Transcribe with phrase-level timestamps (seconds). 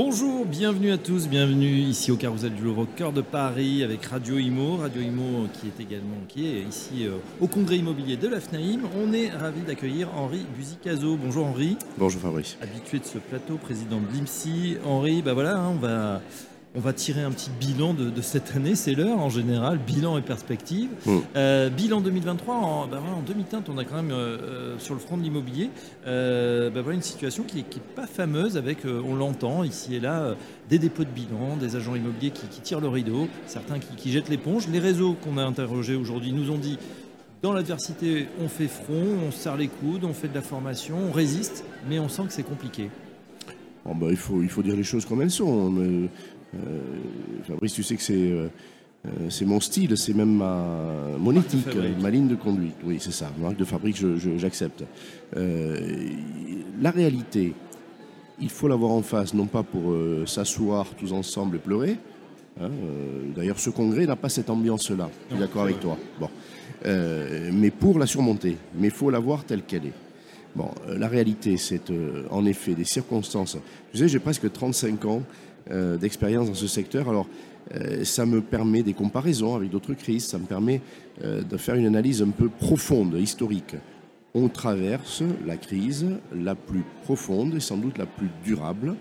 [0.00, 4.04] Bonjour, bienvenue à tous, bienvenue ici au Carousel du Louvre, au cœur de Paris, avec
[4.06, 4.76] Radio Imo.
[4.76, 8.82] Radio Imo qui est également qui est ici euh, au congrès immobilier de la FNAIM.
[8.96, 11.16] On est ravi d'accueillir Henri Buzicazo.
[11.16, 11.76] Bonjour Henri.
[11.96, 12.56] Bonjour Fabrice.
[12.62, 14.76] Habitué de ce plateau, président de l'IMSI.
[14.86, 16.22] Henri, bah voilà, hein, on va
[16.78, 20.22] on va tirer un petit bilan de, cette année, c'est l'heure en général, bilan et
[20.22, 20.88] perspective.
[21.06, 21.16] Mm.
[21.34, 25.00] Euh, bilan 2023, en, bah en demi-teinte, on a quand même euh, euh, sur le
[25.00, 25.70] front de l'immobilier
[26.04, 27.64] bah voilà une situation qui n'est
[27.96, 30.34] pas fameuse avec, on l'entend ici et là,
[30.70, 34.28] des dépôts de bilan, des agents immobiliers qui, tirent le rideau, certains qui, qui jettent
[34.28, 34.68] l'éponge.
[34.68, 36.78] Les réseaux qu'on a interrogés aujourd'hui nous ont dit
[37.42, 41.12] dans l'adversité, on fait front, on serre les coudes, on fait de la formation, on
[41.12, 42.90] résiste, mais on sent que c'est compliqué.
[43.94, 46.08] bah, il, faut, il faut dire les choses comme elles sont.
[46.54, 46.80] Euh,
[47.46, 48.48] Fabrice, tu sais que c'est euh,
[49.06, 50.64] euh, c'est mon style, c'est même ma,
[51.18, 51.68] mon éthique,
[52.00, 52.74] ma ligne de conduite.
[52.84, 53.96] Oui, c'est ça, marque de fabrique,
[54.36, 54.84] j'accepte.
[55.36, 57.54] la réalité,
[58.40, 59.94] il faut l'avoir en face, non pas pour
[60.26, 61.96] s'asseoir tous ensemble et pleurer.
[62.60, 62.70] Hein,
[63.36, 65.08] d'ailleurs, ce congrès n'a pas cette ambiance-là.
[65.28, 65.96] Je suis d'accord avec toi.
[66.18, 66.28] Bon.
[66.84, 68.56] mais pour la surmonter.
[68.74, 69.94] Mais il faut la voir telle qu'elle est.
[70.56, 71.92] Bon, la réalité, c'est
[72.30, 73.56] en effet des circonstances.
[73.92, 75.22] Tu sais, j'ai presque 35 ans.
[75.70, 77.10] Euh, d'expérience dans ce secteur.
[77.10, 77.26] Alors,
[77.74, 80.80] euh, ça me permet des comparaisons avec d'autres crises, ça me permet
[81.22, 83.76] euh, de faire une analyse un peu profonde, historique.
[84.32, 88.94] On traverse la crise la plus profonde et sans doute la plus durable.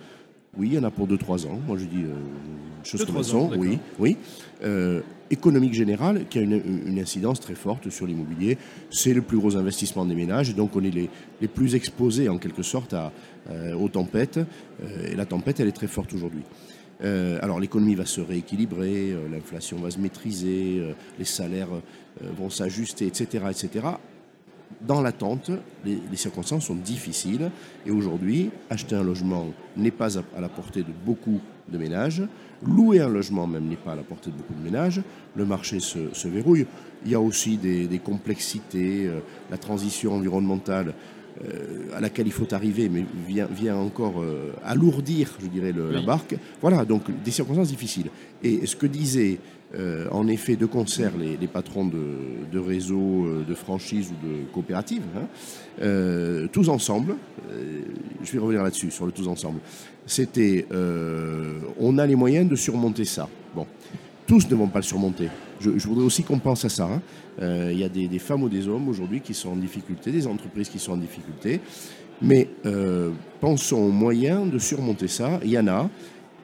[0.57, 1.59] Oui, il y en a pour 2-3 ans.
[1.65, 3.37] Moi, je dis une chose comme ça.
[3.57, 4.17] Oui, oui.
[5.30, 8.58] Économique générale, qui a une, incidence très forte sur l'immobilier.
[8.89, 11.09] C'est le plus gros investissement des ménages, donc on est les,
[11.42, 13.11] les plus exposés en quelque sorte à,
[13.50, 14.39] euh, aux tempêtes.
[14.83, 16.44] Euh, et la tempête, elle est très forte aujourd'hui.
[17.03, 20.81] Euh, alors l'économie va se rééquilibrer, l'inflation va se maîtriser,
[21.20, 21.70] les salaires
[22.38, 23.86] vont s'ajuster, etc., etc.
[24.82, 25.52] Dans l'attente,
[25.86, 27.52] les, les, circonstances sont difficiles
[27.86, 31.39] et aujourd'hui, acheter un logement n'est pas à, la portée de beaucoup
[31.70, 32.23] de ménages,
[32.66, 35.02] louer un logement même n'est pas à la portée de beaucoup de ménages,
[35.36, 36.66] le marché se, verrouille.
[37.05, 39.10] Il y a aussi des, complexités,
[39.52, 40.94] la transition environnementale euh,
[41.93, 46.36] à laquelle il faut arriver, mais vient, vient encore euh, alourdir, je dirais, la barque.
[46.61, 48.08] Voilà, donc des circonstances difficiles.
[48.43, 49.39] Et ce que disaient
[49.75, 52.03] euh, en effet de concert les, patrons de,
[52.52, 57.15] de réseaux, de franchises ou de coopératives, hein, tous ensemble,
[58.23, 59.59] je vais revenir là-dessus, sur le tous ensemble,
[60.05, 60.65] c'était
[61.80, 63.27] on a les moyens de surmonter ça.
[63.55, 63.65] Bon,
[64.27, 65.30] tous ne vont pas le surmonter.
[65.60, 66.86] Je, voudrais aussi qu'on pense à ça.
[66.86, 67.02] Hein.
[67.42, 70.27] Euh, il y a des, femmes ou des hommes aujourd'hui qui sont en difficulté, des
[70.27, 71.61] entreprises qui sont en difficulté.
[72.21, 75.39] Mais euh, pensons aux moyens de surmonter ça.
[75.43, 75.89] Il y en a.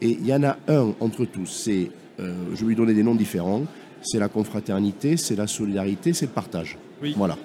[0.02, 1.46] Et il y en a un entre tous.
[1.46, 3.64] C'est, euh, je vais lui donner des noms différents.
[4.02, 6.78] C'est la confraternité, c'est la solidarité, c'est le partage.
[7.16, 7.38] Voilà,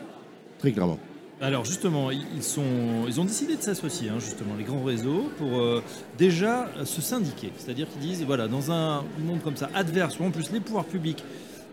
[0.59, 0.99] très clairement.
[1.41, 5.61] Alors justement, ils, sont, ils ont décidé de s'associer, hein, justement, les grands réseaux, pour
[5.61, 5.85] euh,
[6.19, 7.53] déjà se syndiquer.
[7.57, 10.85] C'est-à-dire qu'ils disent, voilà, dans un monde comme ça, adverse, où en plus les pouvoirs
[10.85, 11.23] publics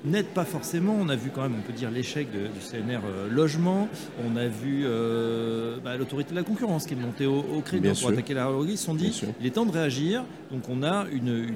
[0.06, 0.96] n'aide pas forcément.
[1.00, 3.88] On a vu quand même, on peut dire, l'échec du CNR euh, logement.
[4.26, 8.10] On a vu euh, bah, l'autorité de la concurrence qui est montée au, crédit pour
[8.10, 10.24] attaquer la Ils se sont dit, il est temps de réagir.
[10.52, 11.48] Donc on a une,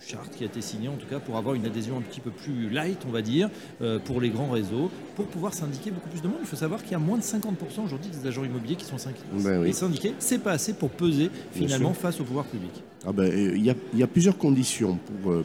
[0.00, 2.30] charte qui a été signée, en tout cas, pour avoir une adhésion un petit peu
[2.30, 3.48] plus light, on va dire,
[3.82, 6.38] euh, pour les grands réseaux, pour pouvoir syndiquer beaucoup plus de monde.
[6.40, 8.96] Il faut savoir qu'il y a moins de 50% aujourd'hui des agents immobiliers qui sont
[9.32, 10.14] ben syndiqués.
[10.18, 12.82] C'est pas assez pour peser finalement face au pouvoir public.
[13.06, 15.42] Ah ben, il y, y, a plusieurs conditions pour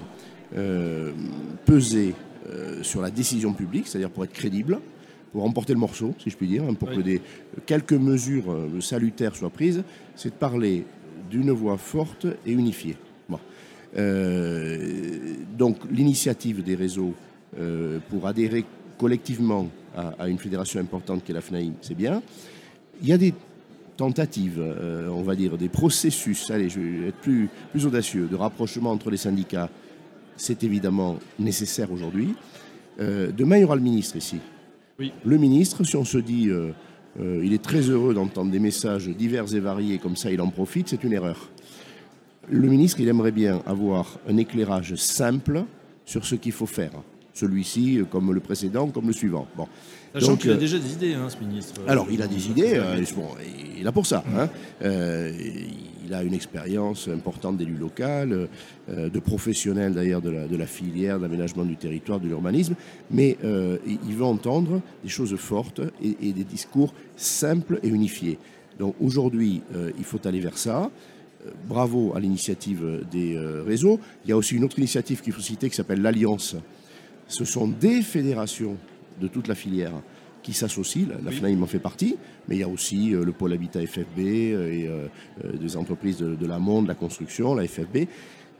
[1.65, 2.15] peser
[2.81, 4.79] sur la décision publique, c'est-à-dire pour être crédible,
[5.31, 7.21] pour remporter le morceau, si je puis dire, hein, pour que des,
[7.65, 9.83] quelques mesures euh, salutaires soient prises,
[10.15, 10.85] c'est de parler
[11.29, 12.97] d'une voix forte et unifiée.
[13.97, 17.15] Euh, donc l'initiative des réseaux
[18.11, 18.63] pour adhérer
[18.99, 19.67] collectivement
[19.97, 22.21] à, une fédération importante qu'est la FNAIM, c'est bien.
[23.01, 23.33] Il y a des
[23.97, 24.63] tentatives,
[25.09, 29.09] on va dire, des processus, allez, je vais être plus, plus audacieux, de rapprochement entre
[29.09, 29.71] les syndicats
[30.39, 32.33] c'est évidemment nécessaire aujourd'hui.
[32.99, 34.39] Euh, demain, il y aura le ministre ici.
[34.97, 35.11] Oui.
[35.23, 36.71] Le ministre, si on se dit, euh,
[37.19, 40.49] euh, il est très heureux d'entendre des messages divers et variés, comme ça il en
[40.49, 41.49] profite, c'est une erreur.
[42.49, 45.65] Le ministre, il aimerait bien avoir un éclairage simple
[46.05, 46.91] sur ce qu'il faut faire.
[47.39, 49.47] Celui-ci, comme le précédent, comme le suivant.
[49.55, 49.67] Bon.
[50.13, 51.81] Sachant qu'il a déjà des idées, hein, ce ministre.
[51.87, 52.81] Alors, il a des idées,
[53.15, 53.27] bon,
[53.79, 54.23] il a pour ça.
[54.35, 54.49] Hein
[56.09, 58.47] il a une expérience importante d'élu local,
[58.89, 62.75] euh, de professionnel d'ailleurs de la, filière d'aménagement du territoire, de l'urbanisme,
[63.11, 68.39] mais euh, il veut entendre des choses fortes et, des discours simples et unifiés.
[68.79, 70.89] Donc aujourd'hui, euh, il faut aller vers ça.
[71.69, 73.99] bravo à l'initiative des réseaux.
[74.25, 76.57] Il y a aussi une autre initiative qu'il faut citer qui s'appelle l'Alliance.
[77.29, 78.75] Ce sont des fédérations
[79.21, 79.93] de toute la filière
[80.43, 81.07] qui s'associent.
[81.23, 82.17] La, FNAIM en fait partie,
[82.47, 84.89] mais il y a aussi le pôle Habitat FFB et
[85.53, 88.07] des entreprises de, de la monde, de la construction, la FFB.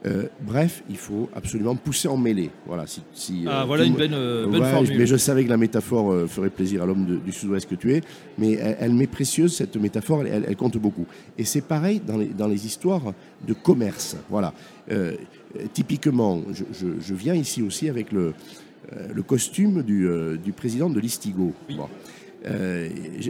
[0.06, 2.52] Euh, bref, il faut absolument pousser en mêlée.
[2.66, 4.98] Voilà, si, ah, euh, voilà une bonne, euh, formule.
[4.98, 8.02] Mais je savais que la métaphore ferait plaisir à l'homme du sud-ouest que tu es,
[8.38, 11.06] mais elle, m'est précieuse, cette métaphore, elle, compte beaucoup.
[11.38, 13.14] Et c'est pareil dans les, dans les, histoires
[13.46, 14.16] de commerce.
[14.30, 14.54] Voilà.
[15.74, 18.34] Typiquement, je, viens ici aussi avec le,
[19.14, 20.08] le costume du,
[20.44, 21.54] du, président de l'Istigo.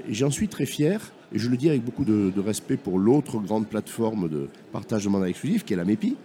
[0.10, 3.39] J'en suis très fier, et je le dis avec beaucoup de, de respect pour l'autre
[3.39, 6.16] grande plateforme de partage de mandat exclusif, qui est la MEPI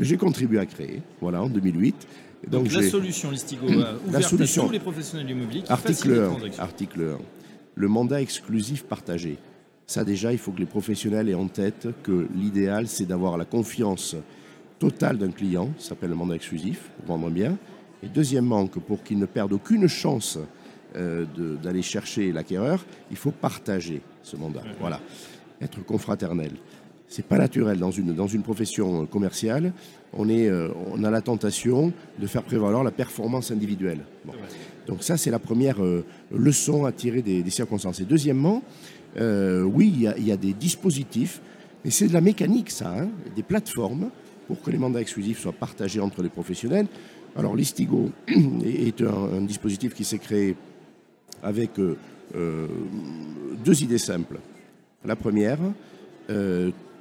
[0.00, 2.08] que j'ai contribué à créer, voilà, en 2008.
[2.48, 6.58] Donc, la solution Listigo ouverte la solution, à tous les professionnels du mobilier article 1,
[6.58, 7.18] article 1,
[7.74, 9.36] le mandat exclusif partagé.
[9.86, 13.44] Ça déjà, il faut que les professionnels aient en tête que l'idéal, c'est d'avoir la
[13.44, 14.16] confiance
[14.80, 17.56] totale d'un client, ça s'appelle le mandat exclusif, pour vendre bien.
[18.02, 20.38] Et deuxièmement, que pour qu'il ne perde aucune chance
[20.96, 21.24] euh,
[21.62, 24.62] d'aller chercher l'acquéreur, il faut partager ce mandat.
[24.80, 25.00] Voilà,
[25.60, 26.54] être confraternel
[27.10, 29.72] c'est pas naturel dans une, dans une profession euh, commerciale.
[30.12, 34.00] On, est, euh, on a la tentation de faire prévaloir la performance individuelle.
[34.86, 38.00] Donc ça, c'est la première euh, leçon à tirer des, circonstances.
[38.00, 38.62] Et deuxièmement,
[39.18, 41.40] oui, il y, a des dispositifs,
[41.84, 44.10] mais c'est de la mécanique, ça, hein, des plateformes
[44.50, 46.88] pour que les mandats exclusifs soient partagés entre les professionnels.
[47.36, 50.56] Alors l'Istigo est un, dispositif qui s'est créé
[51.40, 51.70] avec
[52.34, 54.40] deux idées simples.
[55.04, 55.60] La première,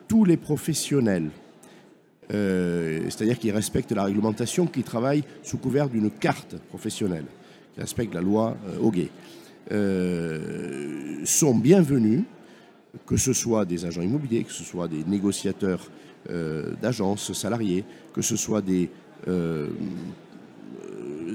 [0.07, 1.31] tous les professionnels,
[2.31, 7.25] euh, c'est-à-dire qui respectent la réglementation, qui travaillent sous couvert d'une carte professionnelle,
[7.74, 9.07] qui respectent la loi euh,
[9.72, 12.22] euh, sont bienvenus,
[13.07, 16.09] que ce soit des agents immobiliers, que ce soit des négociateurs euh,
[16.81, 17.83] d'agences salariés,
[18.13, 18.89] que ce soit des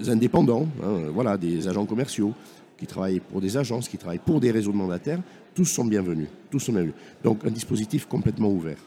[0.09, 2.33] indépendants, hein, voilà, des agents commerciaux
[2.79, 5.21] qui travaillent pour des agences, qui travaillent pour des réseaux de mandataires,
[5.55, 6.29] tous sont bienvenus.
[6.51, 6.95] Tous sont bienvenus.
[7.23, 8.79] Donc un dispositif complètement ouvert.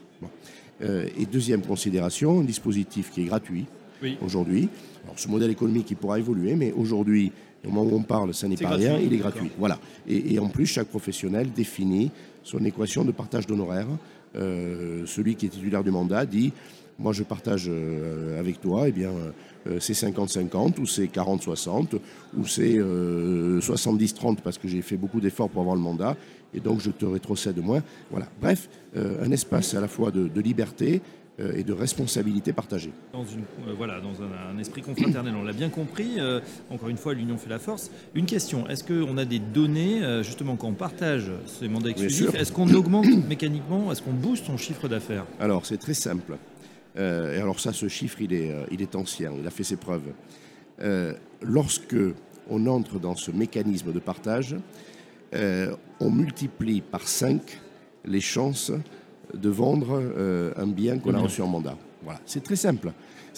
[0.81, 3.65] Euh, et deuxième considération, un dispositif qui est gratuit
[4.21, 4.69] aujourd'hui.
[5.03, 7.31] Alors ce modèle économique, il pourra évoluer, mais aujourd'hui,
[7.65, 9.49] au moment où on parle, ça n'est pas rien, il est gratuit.
[9.57, 9.79] Voilà.
[10.07, 12.11] Et, en plus, chaque professionnel définit
[12.43, 13.87] son équation de partage d'honoraires.
[14.35, 16.51] Euh, celui qui est titulaire du mandat dit
[16.99, 19.11] moi je partage euh, avec toi, eh bien
[19.67, 21.99] euh, c'est 50-50 ou c'est 40-60
[22.37, 26.15] ou c'est 70-30 parce que j'ai fait beaucoup d'efforts pour avoir le mandat
[26.53, 27.83] et donc je te rétrocède moins.
[28.09, 28.27] Voilà.
[28.41, 31.01] Bref, un espace à la fois de, liberté
[31.39, 32.91] et de responsabilité partagée.
[33.13, 33.43] Dans, une,
[33.75, 36.17] voilà, dans un, esprit confraternel, on l'a bien compris.
[36.71, 37.91] encore une fois, l'union fait la force.
[38.15, 42.51] Une question, est-ce qu'on a des données, justement, quand on partage ces mandats exclusifs, est-ce
[42.51, 45.25] qu'on augmente mécaniquement, est-ce qu'on booste son chiffre d'affaires?
[45.39, 46.37] Alors, c'est très simple.
[46.97, 49.63] Euh, et alors ça, ce chiffre, il est, euh, il est ancien, il a fait
[49.63, 50.13] ses preuves.
[50.81, 51.95] Euh, lorsque
[52.49, 54.55] on entre dans ce mécanisme de partage,
[55.99, 57.41] on multiplie par 5
[58.05, 58.71] les chances
[59.33, 60.01] de vendre
[60.57, 61.75] un bien qu'on a reçu en mandat.
[62.07, 62.93] Voilà, c'est très simple.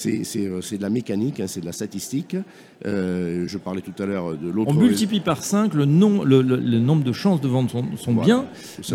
[0.05, 2.35] Euh, c'est de la mécanique, hein, c'est de la statistique.
[2.85, 4.69] Euh, je parlais tout à l'heure de l'autre.
[4.71, 8.45] On multiplie par 5 le, le, nombre de chances de vendre son, bien,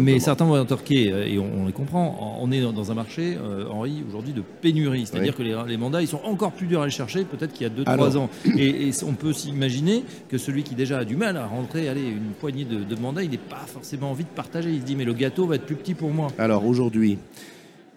[0.00, 3.37] mais certains vont interquer, euh, et on, les comprend, on est dans un marché,
[3.69, 5.06] Henri, aujourd'hui de pénurie.
[5.06, 7.70] C'est-à-dire que les, mandats, ils sont encore plus durs à aller chercher, peut-être qu'il y
[7.70, 8.31] a 2-3 ans.
[8.56, 12.32] Et, on peut s'imaginer que celui qui déjà a du mal à rentrer, allez, une
[12.39, 14.70] poignée de, de mandats, il n'est pas forcément envie de partager.
[14.70, 16.29] Il se dit, mais le gâteau va être plus petit pour moi.
[16.39, 17.19] Alors aujourd'hui,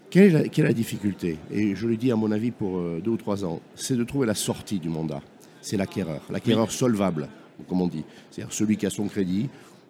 [0.09, 1.37] quelle est, la, difficulté?
[1.51, 4.03] Et je le dis à mon avis pour euh, deux ou trois ans, c'est de
[4.03, 5.21] trouver la sortie du mandat.
[5.61, 7.27] C'est l'acquéreur, l'acquéreur solvable,
[7.67, 8.03] comme on dit.
[8.31, 9.49] C'est-à-dire celui qui a son crédit,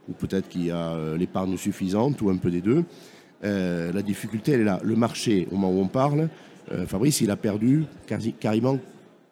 [0.09, 2.83] ou peut-être qui a euh, l'épargne suffisante, ou un peu des deux.
[3.43, 4.79] Euh, la difficulté, elle est là.
[4.83, 6.29] Le marché, au moment où on parle,
[6.85, 8.77] Fabrice, il a perdu quasi, carrément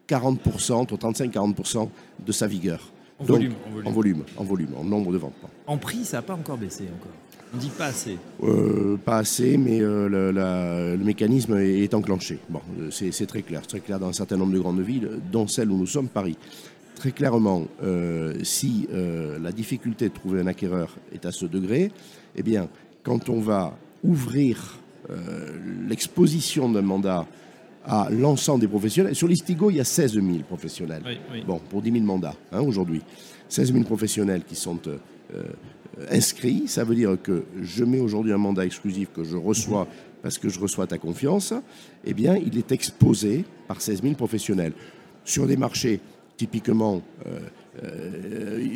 [0.08, 1.90] 40%, entre 35-40%
[2.26, 2.80] de sa vigueur.
[3.20, 3.54] En, volume,
[3.86, 4.24] en, volume.
[4.38, 5.34] en volume, en nombre de ventes.
[5.68, 7.14] En prix, ça n'a pas encore baissé encore.
[7.56, 8.18] On dit pas assez.
[8.44, 12.40] Euh, pas assez, mais euh, le, mécanisme est, enclenché.
[12.50, 15.48] Bon, euh, c'est très clair, très clair dans un certain nombre de grandes villes, dont
[15.48, 16.38] celle où nous sommes, Paris.
[16.96, 17.68] Très clairement,
[18.44, 21.92] si la difficulté de trouver un acquéreur est à ce degré,
[22.38, 22.70] eh bien,
[23.04, 24.80] quand on va ouvrir
[25.90, 27.26] l'exposition d'un mandat
[27.86, 29.14] à l'ensemble des professionnels.
[29.14, 31.04] Sur l'Istigo, il y a 16 000 professionnels.
[31.46, 33.02] Bon, pour 10 000 mandats hein, aujourd'hui.
[33.50, 34.80] 16 000 professionnels qui sont
[36.10, 36.68] inscrit.
[36.68, 39.88] Ça veut dire que je mets aujourd'hui un mandat exclusif que je reçois
[40.22, 41.54] parce que je reçois ta confiance.
[42.06, 44.74] Eh bien, il est exposé par 16 000 professionnels
[45.24, 46.00] sur des marchés
[46.38, 47.02] typiquement,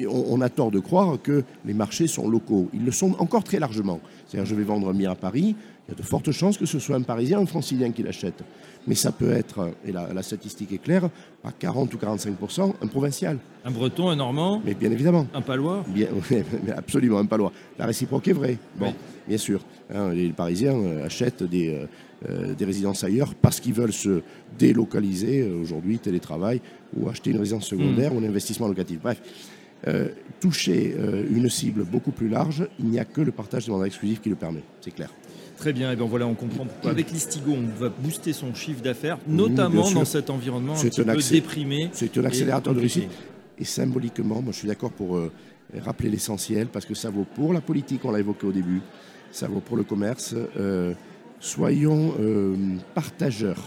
[0.10, 2.70] on, a tort de croire que les marchés sont locaux.
[2.74, 4.00] Ils le sont encore très largement.
[4.28, 5.56] C'est-à-dire, je vais vendre un bien à Paris,
[5.90, 8.44] il y a de fortes chances que ce soit un Parisien, un Francilien qui l'achète.
[8.88, 11.10] Mais ça peut être, et la, statistique est claire,
[11.44, 13.38] à 40 ou 45% un provincial.
[13.66, 15.28] Un Breton, un Normand Mais bien évidemment.
[15.34, 16.08] Un Palois bien,
[16.78, 17.52] Absolument, un Palois.
[17.78, 18.58] La réciproque est vraie.
[18.78, 18.94] Bon,
[19.28, 19.62] bien sûr.
[19.94, 21.86] Hein, les Parisiens euh, achètent des, euh,
[22.30, 24.22] euh, des résidences ailleurs parce qu'ils veulent se
[24.58, 26.62] délocaliser aujourd'hui, télétravail,
[26.96, 28.18] ou acheter une résidence secondaire hmm.
[28.18, 29.00] ou un investissement locatif.
[29.02, 29.22] Bref.
[30.40, 30.94] toucher
[31.32, 34.30] une cible beaucoup plus large, il n'y a que le partage des mandats exclusifs qui
[34.30, 35.10] le permet, c'est clair.
[35.60, 38.82] Très bien, et bien voilà, on comprend pourquoi avec l'Istigo, on va booster son chiffre
[38.82, 41.90] d'affaires, notamment dans cet environnement un petit peu déprimé.
[41.92, 43.10] C'est un accélérateur de réussite.
[43.58, 45.30] Et symboliquement, moi je suis d'accord pour euh,
[45.78, 48.82] rappeler l'essentiel, parce que ça vaut pour la politique, on l'a évoqué au début,
[49.32, 50.34] ça vaut pour le commerce.
[50.58, 50.94] Euh,
[51.42, 52.56] soyons euh,
[52.96, 53.62] partageurs,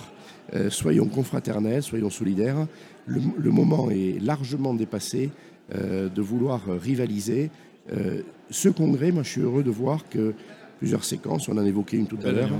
[0.71, 2.67] soyons confraternels, soyons solidaires.
[3.07, 5.31] Le, moment est largement dépassé
[5.75, 7.51] de vouloir rivaliser.
[8.51, 10.35] ce congrès, moi je suis heureux de voir que
[10.83, 11.49] plusieurs séquences.
[11.49, 12.51] On en a évoqué une toute à l'heure.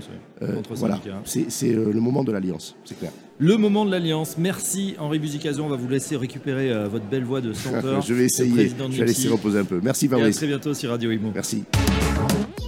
[0.43, 3.11] Euh, voilà, c'est euh, le moment de l'alliance, c'est clair.
[3.39, 4.37] Le moment de l'alliance.
[4.39, 5.65] Merci Henri Buzicazo.
[5.65, 8.01] On va vous laisser récupérer euh, votre belle voix de chanteur.
[8.01, 8.69] je vais essayer.
[8.69, 9.81] Je vais laisser reposer un peu.
[9.83, 10.37] Merci Fabrice.
[10.37, 11.33] à très bientôt sur Radio Imo.
[11.35, 11.65] Merci.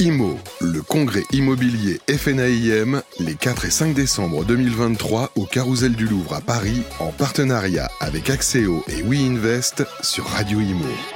[0.00, 6.34] IMO, le congrès immobilier FNAIM, les 4 et 5 décembre 2023 au Carousel du Louvre
[6.34, 11.13] à Paris, en partenariat avec Axéo et WeInvest sur Radio IMO.